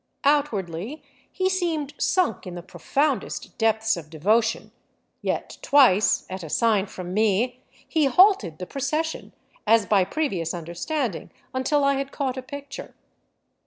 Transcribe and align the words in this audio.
Outwardly 0.23 1.03
he 1.31 1.47
seemed 1.47 1.93
sunk 1.99 2.47
in 2.47 2.55
the 2.55 2.63
profoundest 2.63 3.55
depths 3.59 3.95
of 3.95 4.09
devotion, 4.09 4.71
yet 5.21 5.59
twice, 5.61 6.25
at 6.27 6.41
a 6.41 6.49
sign 6.49 6.87
from 6.87 7.13
me, 7.13 7.61
he 7.87 8.05
halted 8.05 8.57
the 8.57 8.65
proces 8.65 9.05
sion, 9.05 9.31
as 9.67 9.85
by 9.85 10.03
previous 10.03 10.55
understanding, 10.55 11.29
until 11.53 11.83
I 11.83 11.97
had 11.99 12.11
caught 12.11 12.35
a 12.35 12.41
picture. 12.41 12.95